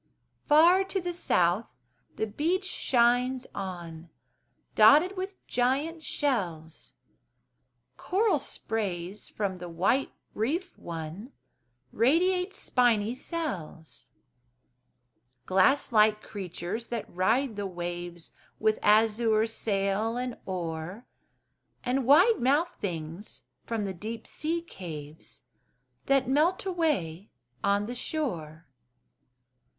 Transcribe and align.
Far 0.47 0.83
to 0.85 0.99
the 0.99 1.13
south 1.13 1.67
the 2.15 2.25
beach 2.25 2.65
shines 2.65 3.45
on, 3.53 4.09
Dotted 4.73 5.15
with 5.15 5.45
giant 5.45 6.01
shells; 6.03 6.95
Coral 7.97 8.39
sprays 8.39 9.29
from 9.29 9.59
the 9.59 9.69
white 9.69 10.11
reef 10.33 10.75
won, 10.75 11.33
Radiate 11.91 12.55
spiny 12.55 13.13
cells; 13.13 14.09
Glass 15.45 15.91
like 15.91 16.23
creatures 16.23 16.87
that 16.87 17.07
ride 17.07 17.55
the 17.55 17.67
waves, 17.67 18.31
With 18.59 18.79
azure 18.81 19.45
sail 19.45 20.17
and 20.17 20.35
oar, 20.47 21.05
And 21.83 22.07
wide 22.07 22.39
mouthed 22.41 22.79
things 22.81 23.43
from 23.67 23.85
the 23.85 23.93
deep 23.93 24.25
sea 24.25 24.63
caves 24.63 25.43
That 26.07 26.27
melt 26.27 26.65
away 26.65 27.29
on 27.63 27.85
the 27.85 27.93
shore. 27.93 28.65